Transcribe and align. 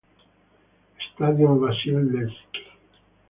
Stadion 1.07 1.61
Vasil 1.61 2.01
Levski 2.11 2.61